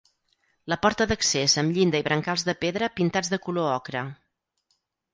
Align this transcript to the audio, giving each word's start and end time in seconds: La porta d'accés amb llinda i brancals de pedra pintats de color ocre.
La 0.71 0.77
porta 0.85 1.07
d'accés 1.11 1.55
amb 1.63 1.77
llinda 1.77 2.03
i 2.05 2.07
brancals 2.09 2.49
de 2.49 2.57
pedra 2.65 2.91
pintats 2.99 3.33
de 3.37 3.43
color 3.47 3.71
ocre. 3.79 4.07